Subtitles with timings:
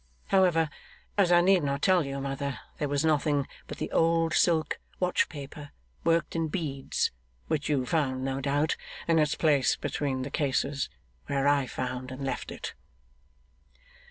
[0.29, 0.71] However,
[1.15, 5.29] as I need not tell you, mother, there was nothing but the old silk watch
[5.29, 5.69] paper
[6.03, 7.11] worked in beads,
[7.45, 8.75] which you found (no doubt)
[9.07, 10.89] in its place between the cases,
[11.27, 12.73] where I found and left it.